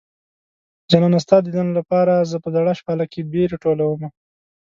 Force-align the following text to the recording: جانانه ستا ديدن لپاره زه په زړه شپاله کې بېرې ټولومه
جانانه 0.91 1.17
ستا 1.25 1.37
ديدن 1.45 1.67
لپاره 1.79 2.13
زه 2.31 2.37
په 2.43 2.49
زړه 2.55 2.71
شپاله 2.79 3.05
کې 3.11 3.27
بېرې 3.31 3.57
ټولومه 3.63 4.09